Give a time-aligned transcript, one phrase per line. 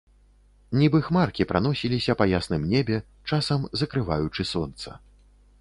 [0.83, 2.97] Нібы хмаркі праносіліся па ясным небе,
[3.33, 4.89] часам закрываючы сонца.